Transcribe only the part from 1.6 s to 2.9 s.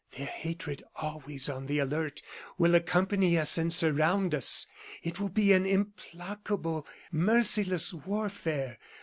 the alert, will